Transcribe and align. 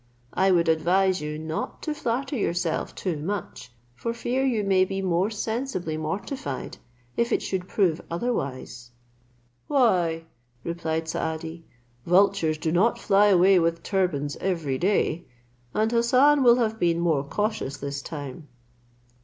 I 0.33 0.49
would 0.49 0.67
advise 0.67 1.21
you 1.21 1.37
not 1.37 1.83
to 1.83 1.93
flatter 1.93 2.35
yourself 2.35 2.95
too 2.95 3.17
much, 3.17 3.71
for 3.93 4.15
fear 4.15 4.43
you 4.43 4.63
may 4.63 4.83
be 4.83 4.99
more 4.99 5.29
sensibly 5.29 5.95
mortified 5.95 6.77
if 7.15 7.31
it 7.31 7.43
should 7.43 7.67
prove 7.67 8.01
otherwise." 8.09 8.89
"Why," 9.67 10.23
replied 10.63 11.07
Saadi, 11.07 11.65
"vultures 12.07 12.57
do 12.57 12.71
not 12.71 12.97
fly 12.97 13.27
away 13.27 13.59
with 13.59 13.83
turbans 13.83 14.37
every 14.37 14.79
day; 14.79 15.25
and 15.71 15.91
Hassan 15.91 16.41
will 16.41 16.55
have 16.55 16.79
been 16.79 16.99
more 16.99 17.23
cautious 17.23 17.77
this 17.77 18.01
time." 18.01 18.47